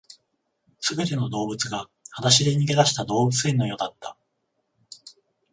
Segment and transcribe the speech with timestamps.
[0.79, 4.17] 全ての動物が裸足で逃げ出した動物園のようだった